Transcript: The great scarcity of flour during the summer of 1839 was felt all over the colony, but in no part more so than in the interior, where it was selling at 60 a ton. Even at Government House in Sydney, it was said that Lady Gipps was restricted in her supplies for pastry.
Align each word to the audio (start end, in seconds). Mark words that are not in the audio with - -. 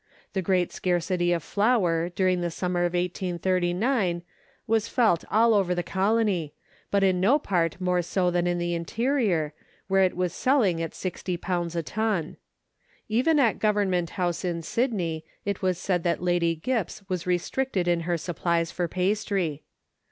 The 0.33 0.41
great 0.41 0.71
scarcity 0.71 1.31
of 1.31 1.43
flour 1.43 2.09
during 2.09 2.41
the 2.41 2.49
summer 2.49 2.85
of 2.85 2.93
1839 2.95 4.23
was 4.65 4.87
felt 4.87 5.23
all 5.29 5.53
over 5.53 5.75
the 5.75 5.83
colony, 5.83 6.55
but 6.89 7.03
in 7.03 7.19
no 7.21 7.37
part 7.37 7.79
more 7.79 8.01
so 8.01 8.31
than 8.31 8.47
in 8.47 8.57
the 8.57 8.73
interior, 8.73 9.53
where 9.87 10.01
it 10.01 10.17
was 10.17 10.33
selling 10.33 10.81
at 10.81 10.95
60 10.95 11.35
a 11.35 11.83
ton. 11.83 12.37
Even 13.09 13.37
at 13.37 13.59
Government 13.59 14.09
House 14.17 14.43
in 14.43 14.63
Sydney, 14.63 15.23
it 15.45 15.61
was 15.61 15.77
said 15.77 16.01
that 16.01 16.19
Lady 16.19 16.55
Gipps 16.55 17.07
was 17.07 17.27
restricted 17.27 17.87
in 17.87 17.99
her 17.99 18.17
supplies 18.17 18.71
for 18.71 18.87
pastry. 18.87 19.61